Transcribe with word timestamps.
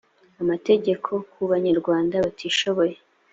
amategeko 0.41 1.11
ku 1.31 1.41
banyarwanda 1.51 2.15
batishoboye 2.25 2.95